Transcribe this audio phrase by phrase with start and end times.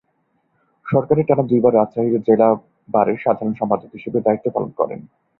[0.85, 2.47] সরকার টানা দুইবার রাজশাহীর জেলা
[2.89, 4.99] বারের সাধারণ সম্পাদক হিসাবে দায়িত্ব পালন করেন।